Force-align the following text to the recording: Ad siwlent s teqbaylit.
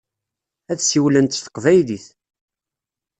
Ad 0.71 0.79
siwlent 0.81 1.35
s 1.37 1.39
teqbaylit. 1.45 2.05